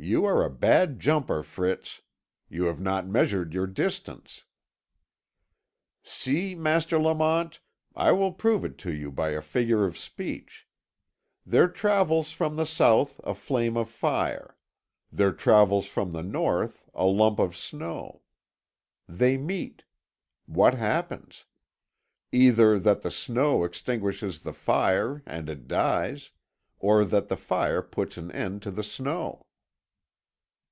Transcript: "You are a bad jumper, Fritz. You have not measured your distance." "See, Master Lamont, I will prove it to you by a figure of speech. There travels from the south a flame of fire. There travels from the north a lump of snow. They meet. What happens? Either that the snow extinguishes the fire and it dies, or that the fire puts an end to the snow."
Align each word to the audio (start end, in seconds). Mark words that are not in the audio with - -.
"You 0.00 0.24
are 0.26 0.44
a 0.44 0.48
bad 0.48 1.00
jumper, 1.00 1.42
Fritz. 1.42 2.02
You 2.48 2.66
have 2.66 2.78
not 2.78 3.08
measured 3.08 3.52
your 3.52 3.66
distance." 3.66 4.44
"See, 6.04 6.54
Master 6.54 7.00
Lamont, 7.00 7.58
I 7.96 8.12
will 8.12 8.32
prove 8.32 8.64
it 8.64 8.78
to 8.78 8.94
you 8.94 9.10
by 9.10 9.30
a 9.30 9.40
figure 9.42 9.84
of 9.86 9.98
speech. 9.98 10.68
There 11.44 11.66
travels 11.66 12.30
from 12.30 12.54
the 12.54 12.64
south 12.64 13.20
a 13.24 13.34
flame 13.34 13.76
of 13.76 13.90
fire. 13.90 14.56
There 15.10 15.32
travels 15.32 15.86
from 15.86 16.12
the 16.12 16.22
north 16.22 16.88
a 16.94 17.04
lump 17.06 17.40
of 17.40 17.56
snow. 17.56 18.22
They 19.08 19.36
meet. 19.36 19.82
What 20.46 20.74
happens? 20.74 21.44
Either 22.30 22.78
that 22.78 23.02
the 23.02 23.10
snow 23.10 23.64
extinguishes 23.64 24.42
the 24.42 24.52
fire 24.52 25.24
and 25.26 25.48
it 25.48 25.66
dies, 25.66 26.30
or 26.78 27.04
that 27.04 27.26
the 27.26 27.36
fire 27.36 27.82
puts 27.82 28.16
an 28.16 28.30
end 28.30 28.62
to 28.62 28.70
the 28.70 28.84
snow." 28.84 29.46